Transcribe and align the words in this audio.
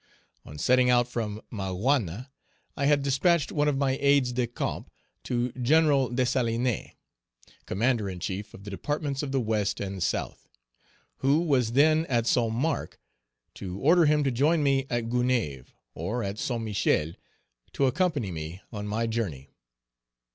On 0.45 0.57
setting 0.57 0.89
out 0.89 1.07
from 1.07 1.43
Maguâna, 1.51 2.31
I 2.75 2.87
had 2.87 3.03
despatched 3.03 3.51
one 3.51 3.67
of 3.67 3.77
my 3.77 3.97
aides 4.01 4.31
de 4.33 4.47
camp 4.47 4.89
to 5.25 5.51
Gen. 5.51 6.15
Dessalines, 6.15 6.93
Commander 7.67 8.09
in 8.09 8.19
chief 8.19 8.55
of 8.55 8.63
the 8.63 8.71
departments 8.71 9.21
of 9.21 9.31
the 9.31 9.39
West 9.39 9.79
and 9.79 10.01
South, 10.01 10.47
who 11.17 11.41
was 11.41 11.73
then 11.73 12.07
at 12.07 12.25
St. 12.25 12.51
Marc, 12.51 12.99
to 13.53 13.77
order 13.77 14.05
him 14.07 14.23
to 14.23 14.31
join 14.31 14.63
me 14.63 14.87
at 14.89 15.03
Gonaïves, 15.07 15.67
or 15.93 16.23
at 16.23 16.39
St. 16.39 16.59
Michel, 16.63 17.13
to 17.73 17.85
accompany 17.85 18.31
me 18.31 18.59
on 18.71 18.87
my 18.87 19.05
journey. 19.05 19.51